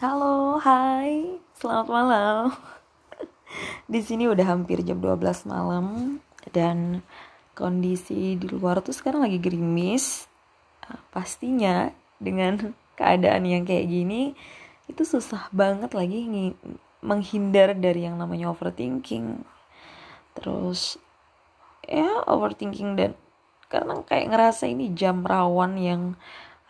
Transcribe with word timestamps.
Halo, 0.00 0.56
hai. 0.64 1.36
Selamat 1.60 1.88
malam. 1.92 2.56
Di 3.92 4.00
sini 4.00 4.24
udah 4.32 4.48
hampir 4.48 4.80
jam 4.80 4.96
12 4.96 5.44
malam 5.44 6.16
dan 6.56 7.04
kondisi 7.52 8.32
di 8.40 8.48
luar 8.48 8.80
tuh 8.80 8.96
sekarang 8.96 9.28
lagi 9.28 9.36
gerimis. 9.36 10.24
Ah, 10.88 11.04
pastinya 11.12 11.92
dengan 12.16 12.72
keadaan 12.98 13.44
yang 13.44 13.68
kayak 13.68 13.92
gini 13.92 14.32
itu 14.88 15.04
susah 15.04 15.52
banget 15.52 15.92
lagi 15.92 16.24
menghindar 17.04 17.76
dari 17.76 18.08
yang 18.08 18.16
namanya 18.16 18.56
overthinking. 18.56 19.44
Terus 20.32 20.96
ya 21.84 22.24
overthinking 22.24 22.96
dan 22.96 23.12
karena 23.68 24.00
kayak 24.08 24.32
ngerasa 24.32 24.64
ini 24.64 24.96
jam 24.96 25.20
rawan 25.28 25.76
yang 25.76 26.16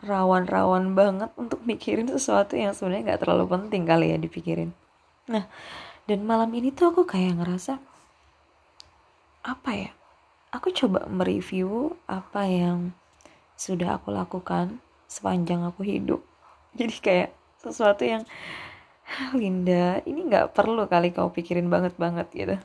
rawan-rawan 0.00 0.96
banget 0.96 1.30
untuk 1.36 1.60
mikirin 1.68 2.08
sesuatu 2.08 2.56
yang 2.56 2.72
sebenarnya 2.72 3.14
nggak 3.14 3.20
terlalu 3.26 3.44
penting 3.52 3.82
kali 3.84 4.06
ya 4.12 4.18
dipikirin. 4.20 4.72
Nah, 5.28 5.44
dan 6.08 6.24
malam 6.24 6.48
ini 6.56 6.72
tuh 6.72 6.92
aku 6.92 7.04
kayak 7.04 7.40
ngerasa 7.40 7.76
apa 9.44 9.70
ya? 9.76 9.90
Aku 10.50 10.74
coba 10.74 11.06
mereview 11.06 11.94
apa 12.10 12.48
yang 12.48 12.96
sudah 13.54 14.00
aku 14.00 14.10
lakukan 14.10 14.80
sepanjang 15.06 15.62
aku 15.62 15.84
hidup. 15.84 16.24
Jadi 16.78 16.96
kayak 16.98 17.30
sesuatu 17.60 18.02
yang 18.02 18.24
Linda, 19.34 20.00
ini 20.06 20.22
nggak 20.30 20.54
perlu 20.54 20.86
kali 20.86 21.10
kau 21.10 21.34
pikirin 21.34 21.66
banget 21.66 21.98
banget 21.98 22.26
gitu. 22.32 22.56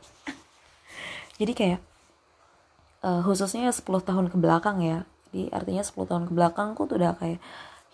Jadi 1.42 1.54
kayak 1.58 1.82
uh, 3.06 3.22
khususnya 3.26 3.70
10 3.70 3.82
tahun 3.86 4.26
ke 4.32 4.38
belakang 4.40 4.82
ya 4.82 5.04
jadi 5.36 5.52
artinya 5.52 5.84
10 5.84 6.08
tahun 6.08 6.24
ke 6.32 6.34
belakang 6.34 6.68
aku 6.72 6.88
tuh 6.88 6.96
udah 6.96 7.20
kayak 7.20 7.44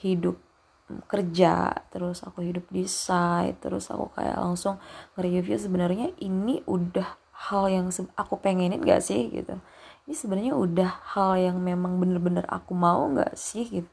hidup 0.05 0.37
kerja 1.09 1.73
terus 1.89 2.21
aku 2.21 2.45
hidup 2.45 2.69
di 2.69 2.85
site 2.85 3.57
terus 3.65 3.89
aku 3.89 4.13
kayak 4.13 4.37
langsung 4.37 4.77
nge-review 5.17 5.57
sebenarnya 5.57 6.13
ini 6.21 6.61
udah 6.69 7.17
hal 7.49 7.65
yang 7.73 7.89
aku 8.13 8.37
pengenin 8.37 8.85
gak 8.85 9.01
sih 9.01 9.33
gitu. 9.33 9.57
Ini 10.05 10.13
sebenarnya 10.13 10.53
udah 10.53 11.17
hal 11.17 11.41
yang 11.41 11.57
memang 11.57 11.97
bener-bener 11.97 12.45
aku 12.45 12.77
mau 12.77 13.09
gak 13.17 13.33
sih 13.33 13.65
gitu. 13.65 13.89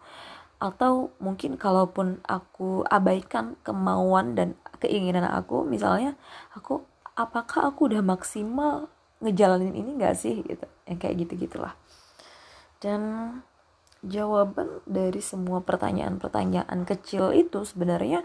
Atau 0.60 1.16
mungkin 1.16 1.56
kalaupun 1.56 2.20
aku 2.28 2.84
abaikan 2.84 3.56
kemauan 3.64 4.36
dan 4.36 4.52
keinginan 4.84 5.24
aku 5.24 5.64
misalnya 5.64 6.20
aku 6.52 6.84
apakah 7.16 7.72
aku 7.72 7.88
udah 7.88 8.04
maksimal 8.04 8.92
ngejalanin 9.24 9.72
ini 9.72 9.96
gak 9.96 10.20
sih 10.20 10.44
gitu. 10.44 10.68
Yang 10.84 10.98
kayak 11.00 11.16
gitu 11.24 11.48
gitulah 11.48 11.72
dan 12.78 13.02
jawaban 14.06 14.82
dari 14.86 15.18
semua 15.18 15.58
pertanyaan-pertanyaan 15.62 16.86
kecil 16.86 17.34
itu 17.34 17.66
sebenarnya 17.66 18.22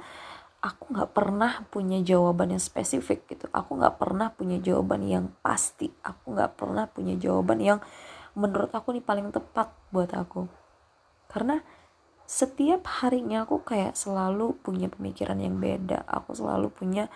aku 0.64 0.96
nggak 0.96 1.12
pernah 1.12 1.66
punya 1.68 2.00
jawaban 2.00 2.56
yang 2.56 2.64
spesifik 2.64 3.28
gitu. 3.28 3.50
Aku 3.52 3.76
nggak 3.76 4.00
pernah 4.00 4.32
punya 4.32 4.62
jawaban 4.62 5.04
yang 5.04 5.26
pasti. 5.44 5.92
Aku 6.06 6.38
nggak 6.38 6.56
pernah 6.56 6.86
punya 6.88 7.18
jawaban 7.20 7.60
yang 7.60 7.80
menurut 8.38 8.72
aku 8.72 8.96
nih 8.96 9.04
paling 9.04 9.34
tepat 9.34 9.74
buat 9.92 10.14
aku. 10.14 10.48
Karena 11.28 11.60
setiap 12.24 12.88
harinya 13.04 13.44
aku 13.44 13.66
kayak 13.66 14.00
selalu 14.00 14.56
punya 14.64 14.88
pemikiran 14.88 15.42
yang 15.42 15.60
beda. 15.60 16.08
Aku 16.08 16.32
selalu 16.32 16.72
punya 16.72 17.12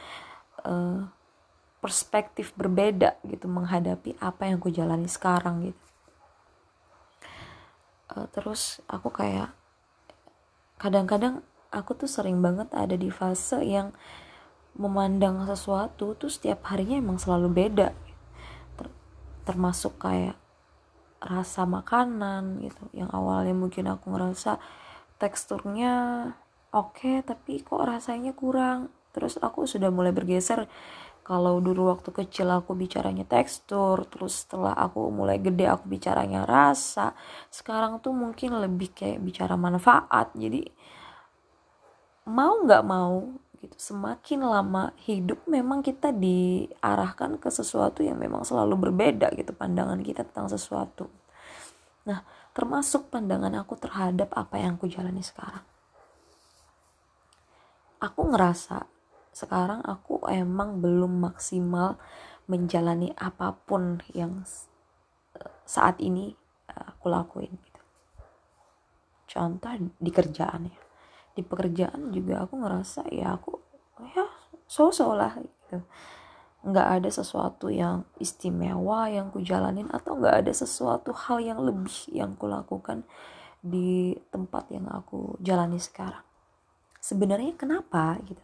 uh, 0.68 1.08
perspektif 1.80 2.52
berbeda 2.58 3.22
gitu 3.24 3.48
menghadapi 3.48 4.20
apa 4.20 4.50
yang 4.50 4.60
aku 4.60 4.74
jalani 4.74 5.08
sekarang 5.08 5.72
gitu 5.72 5.87
uh, 8.14 8.28
terus 8.32 8.80
aku 8.88 9.12
kayak 9.12 9.52
kadang-kadang 10.78 11.42
aku 11.74 11.98
tuh 11.98 12.10
sering 12.10 12.40
banget 12.40 12.70
ada 12.72 12.96
di 12.96 13.12
fase 13.12 13.60
yang 13.66 13.92
memandang 14.78 15.42
sesuatu 15.50 16.14
tuh 16.14 16.30
setiap 16.30 16.70
harinya 16.70 17.02
emang 17.02 17.18
selalu 17.18 17.50
beda. 17.50 17.92
Ter 18.78 18.88
termasuk 19.44 19.98
kayak 19.98 20.38
rasa 21.18 21.66
makanan 21.66 22.62
gitu 22.62 22.84
yang 22.94 23.10
awalnya 23.10 23.58
mungkin 23.58 23.90
aku 23.90 24.14
ngerasa 24.14 24.62
teksturnya 25.18 25.94
oke 26.70 26.94
okay, 26.94 27.26
tapi 27.26 27.66
kok 27.66 27.82
rasanya 27.82 28.38
kurang. 28.38 28.94
Terus 29.18 29.42
aku 29.42 29.66
sudah 29.66 29.90
mulai 29.90 30.14
bergeser 30.14 30.70
kalau 31.28 31.60
dulu 31.60 31.92
waktu 31.92 32.16
kecil 32.16 32.48
aku 32.56 32.72
bicaranya 32.72 33.28
tekstur 33.28 34.08
terus 34.08 34.48
setelah 34.48 34.72
aku 34.72 35.12
mulai 35.12 35.44
gede 35.44 35.68
aku 35.68 35.84
bicaranya 35.92 36.48
rasa. 36.48 37.12
Sekarang 37.52 38.00
tuh 38.00 38.16
mungkin 38.16 38.56
lebih 38.56 38.96
kayak 38.96 39.20
bicara 39.20 39.60
manfaat. 39.60 40.32
Jadi 40.32 40.64
mau 42.32 42.64
nggak 42.64 42.84
mau 42.88 43.28
gitu 43.60 43.76
semakin 43.76 44.40
lama 44.48 44.96
hidup 45.04 45.44
memang 45.52 45.84
kita 45.84 46.16
diarahkan 46.16 47.36
ke 47.44 47.52
sesuatu 47.52 48.08
yang 48.08 48.16
memang 48.16 48.48
selalu 48.48 48.88
berbeda 48.88 49.28
gitu 49.36 49.52
pandangan 49.52 50.00
kita 50.00 50.24
tentang 50.24 50.48
sesuatu. 50.48 51.12
Nah 52.08 52.24
termasuk 52.56 53.12
pandangan 53.12 53.52
aku 53.60 53.76
terhadap 53.76 54.32
apa 54.32 54.64
yang 54.64 54.80
aku 54.80 54.88
jalani 54.88 55.20
sekarang. 55.20 55.66
Aku 58.00 58.32
ngerasa 58.32 58.97
sekarang 59.38 59.86
aku 59.86 60.26
emang 60.34 60.82
belum 60.82 61.22
maksimal 61.22 62.02
menjalani 62.50 63.14
apa 63.14 63.54
pun 63.54 64.02
yang 64.18 64.42
saat 65.62 66.02
ini 66.02 66.34
eh, 66.72 66.84
aku 66.90 67.06
lakuin 67.14 67.54
gitu. 67.54 67.82
Contoh 69.30 69.70
di 70.02 70.10
kerjaan 70.10 70.74
ya. 70.74 70.80
Di 71.38 71.46
pekerjaan 71.46 72.10
juga 72.10 72.50
aku 72.50 72.58
ngerasa 72.58 73.14
ya 73.14 73.38
aku 73.38 73.62
ya 74.10 74.26
so-so 74.66 75.14
lah 75.14 75.38
gitu. 75.38 75.86
Nggak 76.66 76.88
ada 76.98 77.10
sesuatu 77.14 77.70
yang 77.70 78.10
istimewa 78.18 79.06
yang 79.06 79.30
ku 79.30 79.46
jalanin 79.46 79.86
atau 79.94 80.18
nggak 80.18 80.42
ada 80.42 80.54
sesuatu 80.56 81.14
hal 81.14 81.38
yang 81.46 81.62
lebih 81.62 82.10
yang 82.10 82.34
ku 82.34 82.50
lakukan 82.50 83.06
di 83.62 84.18
tempat 84.34 84.74
yang 84.74 84.90
aku 84.90 85.38
jalani 85.46 85.78
sekarang. 85.78 86.26
Sebenarnya 86.98 87.54
kenapa 87.54 88.18
gitu? 88.26 88.42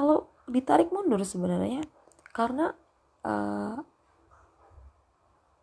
Kalau 0.00 0.32
ditarik 0.48 0.88
mundur 0.88 1.20
sebenarnya 1.20 1.84
karena 2.32 2.72
uh, 3.20 3.76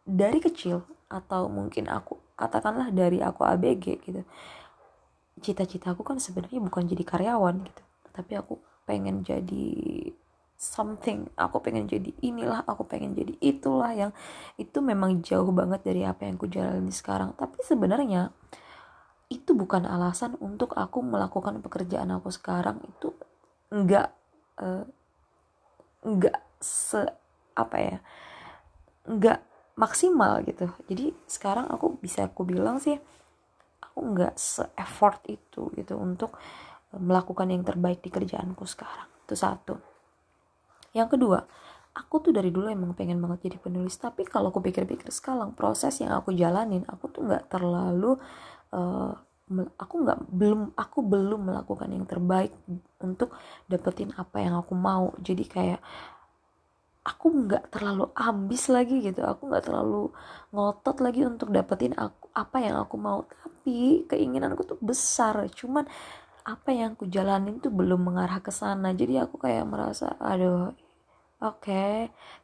dari 0.06 0.38
kecil 0.38 0.86
atau 1.10 1.50
mungkin 1.50 1.90
aku 1.90 2.22
katakanlah 2.38 2.94
dari 2.94 3.18
aku 3.26 3.42
ABG 3.42 3.86
gitu 4.06 4.22
cita-citaku 5.42 6.02
kan 6.02 6.18
sebenarnya 6.18 6.62
bukan 6.62 6.86
jadi 6.90 7.04
karyawan 7.06 7.66
gitu. 7.66 7.84
Tapi 8.14 8.34
aku 8.38 8.58
pengen 8.90 9.22
jadi 9.22 9.70
something 10.58 11.30
aku 11.38 11.62
pengen 11.62 11.86
jadi 11.86 12.10
inilah 12.26 12.66
aku 12.66 12.90
pengen 12.90 13.14
jadi 13.14 13.38
itulah 13.38 13.94
yang 13.94 14.12
itu 14.58 14.82
memang 14.82 15.22
jauh 15.22 15.54
banget 15.54 15.86
dari 15.86 16.02
apa 16.02 16.26
yang 16.26 16.36
ku 16.40 16.50
jalani 16.50 16.90
sekarang. 16.90 17.38
Tapi 17.38 17.62
sebenarnya 17.62 18.34
itu 19.30 19.54
bukan 19.54 19.86
alasan 19.86 20.40
untuk 20.42 20.74
aku 20.74 21.04
melakukan 21.06 21.62
pekerjaan 21.62 22.10
aku 22.10 22.34
sekarang. 22.34 22.82
Itu 22.82 23.14
uh, 24.62 24.86
nggak 26.06 26.38
se 26.62 27.02
apa 27.58 27.78
ya 27.78 27.98
nggak 29.08 29.40
maksimal 29.78 30.42
gitu. 30.44 30.68
Jadi 30.90 31.14
sekarang 31.30 31.70
aku 31.70 32.02
bisa 32.02 32.28
aku 32.28 32.44
bilang 32.44 32.82
sih 32.82 32.98
aku 33.82 34.00
nggak 34.14 34.36
se 34.38 34.66
effort 34.78 35.22
itu 35.30 35.70
gitu 35.78 35.98
untuk 35.98 36.38
melakukan 36.94 37.50
yang 37.50 37.62
terbaik 37.62 38.02
di 38.02 38.10
kerjaanku 38.10 38.66
sekarang. 38.66 39.10
Itu 39.26 39.36
satu. 39.38 39.76
Yang 40.94 41.18
kedua 41.18 41.40
aku 41.98 42.30
tuh 42.30 42.34
dari 42.34 42.54
dulu 42.54 42.70
emang 42.70 42.94
pengen 42.94 43.18
banget 43.18 43.50
jadi 43.50 43.58
penulis. 43.58 43.98
Tapi 43.98 44.26
kalau 44.30 44.54
aku 44.54 44.62
pikir-pikir 44.62 45.10
sekarang 45.10 45.58
proses 45.58 45.98
yang 45.98 46.14
aku 46.14 46.34
jalanin 46.34 46.86
aku 46.86 47.10
tuh 47.10 47.26
nggak 47.26 47.50
terlalu 47.50 48.18
uh, 48.74 49.14
aku 49.56 49.96
nggak 50.04 50.20
belum 50.28 50.76
aku 50.76 51.00
belum 51.08 51.42
melakukan 51.48 51.88
yang 51.88 52.04
terbaik 52.04 52.52
untuk 53.00 53.32
dapetin 53.72 54.12
apa 54.20 54.44
yang 54.44 54.60
aku 54.60 54.76
mau. 54.76 55.16
Jadi 55.24 55.44
kayak 55.48 55.80
aku 57.08 57.48
nggak 57.48 57.72
terlalu 57.72 58.12
ambis 58.12 58.68
lagi 58.68 59.00
gitu. 59.00 59.24
Aku 59.24 59.48
nggak 59.48 59.72
terlalu 59.72 60.12
ngotot 60.52 61.00
lagi 61.00 61.24
untuk 61.24 61.56
dapetin 61.56 61.96
aku 61.96 62.28
apa 62.36 62.58
yang 62.60 62.76
aku 62.84 62.96
mau. 63.00 63.24
Tapi 63.24 64.04
keinginanku 64.12 64.68
tuh 64.68 64.80
besar. 64.84 65.48
Cuman 65.48 65.88
apa 66.48 66.70
yang 66.72 66.96
aku 67.00 67.08
jalanin 67.08 67.64
tuh 67.64 67.72
belum 67.72 68.04
mengarah 68.04 68.44
ke 68.44 68.52
sana. 68.52 68.92
Jadi 68.92 69.16
aku 69.20 69.40
kayak 69.40 69.64
merasa 69.64 70.16
aduh 70.20 70.76
Oke, 71.38 71.70
okay, 71.70 71.96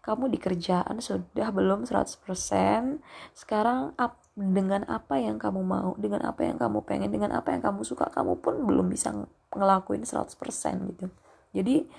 kamu 0.06 0.30
di 0.30 0.38
kerjaan 0.38 1.02
sudah 1.02 1.50
belum 1.50 1.90
100%. 1.90 3.02
Sekarang 3.34 3.98
up, 3.98 4.22
dengan 4.38 4.86
apa 4.86 5.18
yang 5.18 5.42
kamu 5.42 5.62
mau, 5.66 5.98
dengan 5.98 6.26
apa 6.26 6.46
yang 6.46 6.58
kamu 6.58 6.86
pengen, 6.86 7.10
dengan 7.10 7.34
apa 7.38 7.54
yang 7.54 7.62
kamu 7.62 7.82
suka, 7.86 8.10
kamu 8.14 8.38
pun 8.38 8.66
belum 8.66 8.90
bisa 8.90 9.10
ngelakuin 9.54 10.06
100% 10.06 10.90
gitu. 10.94 11.10
Jadi 11.54 11.90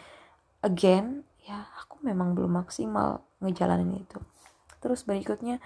again, 0.62 1.22
ya 1.42 1.66
aku 1.78 2.02
memang 2.02 2.34
belum 2.38 2.62
maksimal 2.62 3.26
ngejalanin 3.38 4.02
itu. 4.02 4.18
Terus 4.82 5.02
berikutnya 5.02 5.58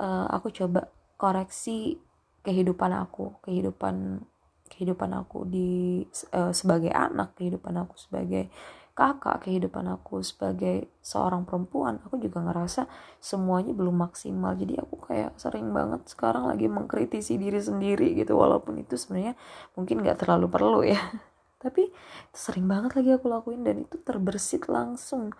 uh, 0.00 0.28
aku 0.32 0.52
coba 0.52 0.88
koreksi 1.20 1.96
kehidupan 2.44 2.92
aku, 2.92 3.36
kehidupan 3.44 4.24
kehidupan 4.68 5.16
aku 5.16 5.48
di 5.48 6.04
uh, 6.36 6.52
sebagai 6.52 6.92
anak 6.92 7.36
kehidupan 7.40 7.72
aku 7.72 7.96
sebagai 7.96 8.52
kakak 8.98 9.46
kehidupan 9.46 9.86
aku 9.94 10.26
sebagai 10.26 10.90
seorang 11.06 11.46
perempuan 11.46 12.02
aku 12.02 12.18
juga 12.18 12.42
ngerasa 12.42 12.90
semuanya 13.22 13.70
belum 13.70 13.94
maksimal. 13.94 14.58
Jadi 14.58 14.74
aku 14.74 14.98
kayak 15.06 15.38
sering 15.38 15.70
banget 15.70 16.02
sekarang 16.10 16.50
lagi 16.50 16.66
mengkritisi 16.66 17.38
diri 17.38 17.62
sendiri 17.62 18.18
gitu 18.18 18.34
walaupun 18.34 18.82
itu 18.82 18.98
sebenarnya 18.98 19.38
mungkin 19.78 20.02
nggak 20.02 20.26
terlalu 20.26 20.50
perlu 20.50 20.82
ya. 20.82 20.98
Tapi 21.62 21.94
sering 22.34 22.66
banget 22.66 22.98
lagi 22.98 23.10
aku 23.14 23.30
lakuin 23.30 23.62
dan 23.62 23.86
itu 23.86 24.02
terbersit 24.02 24.66
langsung 24.66 25.30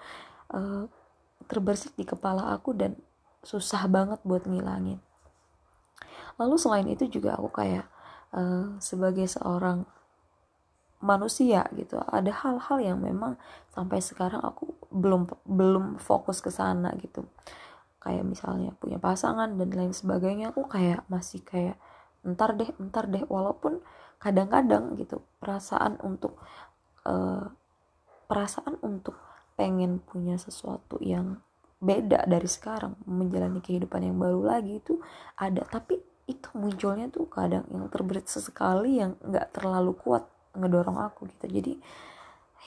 uh, 0.54 0.86
terbersit 1.50 1.98
di 1.98 2.06
kepala 2.06 2.54
aku 2.54 2.78
dan 2.78 2.94
susah 3.42 3.90
banget 3.90 4.22
buat 4.22 4.46
ngilangin. 4.46 5.02
Lalu 6.38 6.54
selain 6.62 6.86
itu 6.86 7.10
juga 7.10 7.34
aku 7.34 7.50
kayak 7.50 7.90
uh, 8.30 8.78
sebagai 8.78 9.26
seorang 9.26 9.82
manusia 10.98 11.66
gitu. 11.74 11.98
Ada 12.02 12.34
hal-hal 12.42 12.78
yang 12.82 12.98
memang 12.98 13.38
sampai 13.70 14.02
sekarang 14.02 14.42
aku 14.42 14.74
belum 14.90 15.30
belum 15.46 15.84
fokus 16.02 16.42
ke 16.42 16.50
sana 16.50 16.94
gitu. 16.98 17.26
Kayak 18.02 18.26
misalnya 18.26 18.70
punya 18.78 18.98
pasangan 18.98 19.58
dan 19.58 19.70
lain 19.70 19.94
sebagainya 19.94 20.50
aku 20.54 20.66
kayak 20.66 21.06
masih 21.06 21.42
kayak 21.42 21.78
entar 22.26 22.54
deh 22.58 22.70
entar 22.82 23.06
deh. 23.06 23.22
Walaupun 23.26 23.78
kadang-kadang 24.18 24.98
gitu 24.98 25.22
perasaan 25.38 26.02
untuk 26.02 26.38
uh, 27.06 27.46
perasaan 28.26 28.78
untuk 28.82 29.14
pengen 29.54 30.02
punya 30.02 30.38
sesuatu 30.38 30.98
yang 31.02 31.38
beda 31.78 32.26
dari 32.26 32.50
sekarang 32.50 32.98
menjalani 33.06 33.62
kehidupan 33.62 34.02
yang 34.02 34.18
baru 34.18 34.42
lagi 34.42 34.82
itu 34.82 34.98
ada. 35.38 35.62
Tapi 35.62 35.98
itu 36.28 36.48
munculnya 36.58 37.08
tuh 37.08 37.24
kadang 37.30 37.64
yang 37.70 37.86
terberit 37.88 38.26
sesekali 38.26 39.00
yang 39.00 39.16
nggak 39.22 39.54
terlalu 39.54 39.96
kuat 39.96 40.28
ngedorong 40.58 40.98
aku 40.98 41.30
gitu. 41.30 41.46
Jadi 41.48 41.72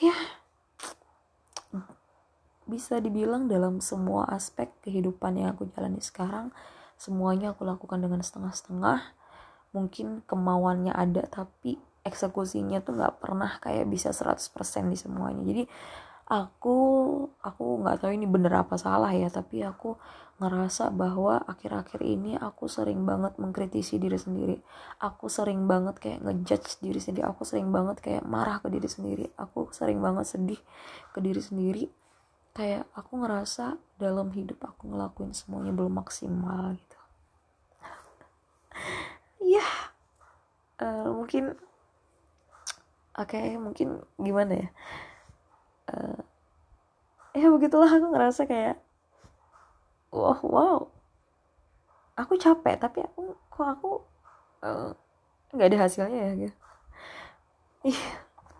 ya 0.00 0.16
bisa 2.66 2.96
dibilang 3.02 3.50
dalam 3.50 3.82
semua 3.84 4.24
aspek 4.32 4.70
kehidupan 4.86 5.36
yang 5.36 5.52
aku 5.52 5.68
jalani 5.74 6.00
sekarang 6.00 6.54
semuanya 6.96 7.52
aku 7.52 7.66
lakukan 7.66 7.98
dengan 7.98 8.22
setengah-setengah. 8.22 9.02
Mungkin 9.74 10.22
kemauannya 10.28 10.94
ada 10.94 11.26
tapi 11.26 11.80
eksekusinya 12.02 12.82
tuh 12.82 12.98
nggak 12.98 13.18
pernah 13.18 13.58
kayak 13.58 13.90
bisa 13.90 14.14
100% 14.14 14.90
di 14.90 14.98
semuanya. 14.98 15.42
Jadi 15.42 15.62
aku 16.32 16.76
aku 17.44 17.64
nggak 17.84 18.00
tahu 18.00 18.16
ini 18.16 18.24
bener 18.24 18.64
apa 18.64 18.80
salah 18.80 19.12
ya 19.12 19.28
tapi 19.28 19.60
aku 19.60 20.00
ngerasa 20.40 20.88
bahwa 20.90 21.38
akhir-akhir 21.44 22.00
ini 22.00 22.40
aku 22.40 22.66
sering 22.66 23.04
banget 23.04 23.36
mengkritisi 23.38 24.00
diri 24.00 24.16
sendiri. 24.16 24.56
Aku 24.98 25.28
sering 25.30 25.68
banget 25.70 26.00
kayak 26.02 26.24
ngejudge 26.24 26.82
diri 26.82 26.98
sendiri 26.98 27.28
aku 27.28 27.44
sering 27.46 27.68
banget 27.70 28.02
kayak 28.02 28.24
marah 28.26 28.58
ke 28.58 28.66
diri 28.72 28.88
sendiri 28.90 29.30
aku 29.38 29.70
sering 29.70 30.02
banget 30.02 30.26
sedih 30.26 30.58
ke 31.12 31.20
diri 31.20 31.38
sendiri. 31.38 31.84
Kayak 32.56 32.88
aku 32.96 33.22
ngerasa 33.22 33.76
dalam 34.00 34.32
hidup 34.32 34.58
aku 34.66 34.90
ngelakuin 34.90 35.36
semuanya 35.36 35.70
belum 35.76 36.00
maksimal 36.00 36.74
gitu. 36.80 36.98
Ya 39.42 39.68
uh, 40.80 41.12
mungkin 41.12 41.54
oke 43.14 43.30
okay, 43.30 43.60
mungkin 43.60 44.00
gimana 44.16 44.66
ya 44.66 44.68
uh, 45.92 46.20
ya 47.32 47.48
begitulah 47.48 47.88
aku 47.88 48.06
ngerasa 48.12 48.44
kayak 48.48 48.76
wow 50.12 50.40
wow. 50.44 50.78
Aku 52.16 52.36
capek 52.36 52.76
tapi 52.76 53.00
aku 53.00 53.32
kok 53.48 53.68
aku 53.68 53.90
eh, 54.60 54.90
nggak 55.56 55.66
uh, 55.66 55.70
ada 55.72 55.78
hasilnya 55.88 56.20
ya 56.20 56.32
gitu. 56.48 56.56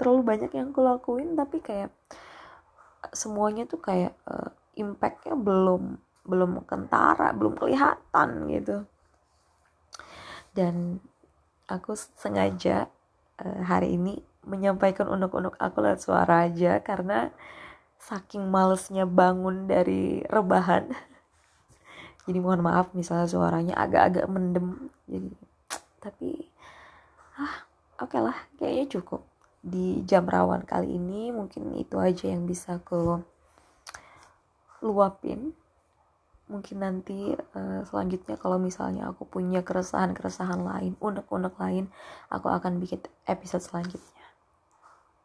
Terlalu 0.00 0.20
banyak 0.24 0.50
yang 0.56 0.72
aku 0.72 0.80
lakuin 0.80 1.36
tapi 1.36 1.60
kayak 1.60 1.92
semuanya 3.12 3.68
tuh 3.68 3.78
kayak 3.78 4.16
uh, 4.24 4.50
impactnya 4.72 5.36
belum 5.36 6.00
belum 6.24 6.64
kentara 6.64 7.36
belum 7.36 7.60
kelihatan 7.60 8.28
gitu. 8.48 8.88
Dan 10.56 11.00
aku 11.68 11.92
sengaja 11.96 12.88
uh, 13.36 13.60
hari 13.68 14.00
ini 14.00 14.31
menyampaikan 14.42 15.06
unek-unek 15.06 15.54
aku 15.58 15.78
lewat 15.82 16.02
suara 16.02 16.50
aja 16.50 16.82
karena 16.82 17.30
saking 18.02 18.50
malesnya 18.50 19.06
bangun 19.06 19.70
dari 19.70 20.26
rebahan. 20.26 20.90
Jadi 22.26 22.38
mohon 22.42 22.62
maaf 22.62 22.90
misalnya 22.94 23.30
suaranya 23.30 23.74
agak-agak 23.78 24.26
mendem. 24.26 24.90
Jadi 25.06 25.30
tapi 26.02 26.50
ah 27.38 27.62
oke 28.02 28.10
okay 28.10 28.20
lah 28.22 28.38
kayaknya 28.58 28.86
cukup. 28.98 29.22
Di 29.62 30.02
jam 30.02 30.26
rawan 30.26 30.66
kali 30.66 30.98
ini 30.98 31.30
mungkin 31.30 31.78
itu 31.78 31.94
aja 32.02 32.26
yang 32.26 32.50
bisa 32.50 32.82
aku 32.82 33.22
luapin. 34.82 35.54
Mungkin 36.50 36.82
nanti 36.82 37.32
uh, 37.54 37.86
selanjutnya 37.86 38.34
kalau 38.36 38.58
misalnya 38.58 39.14
aku 39.14 39.22
punya 39.24 39.62
keresahan-keresahan 39.62 40.58
lain 40.58 40.98
unek-unek 40.98 41.54
lain 41.56 41.86
aku 42.28 42.50
akan 42.50 42.82
bikin 42.82 43.00
episode 43.24 43.62
selanjutnya 43.62 44.21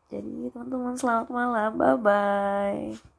jadi 0.08 0.50
teman-teman 0.52 0.96
selamat 0.96 1.28
malam. 1.30 1.70
Bye 1.76 1.98
bye 2.00 3.17